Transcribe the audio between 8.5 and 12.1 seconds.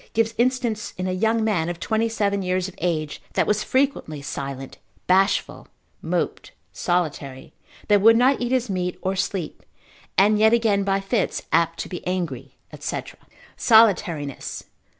his meat, or sleep, and yet again by fits apt to be